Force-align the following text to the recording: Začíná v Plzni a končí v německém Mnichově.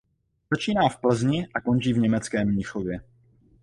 Začíná 0.53 0.89
v 0.89 0.97
Plzni 0.97 1.47
a 1.53 1.61
končí 1.61 1.93
v 1.93 1.97
německém 1.97 2.51
Mnichově. 2.51 2.99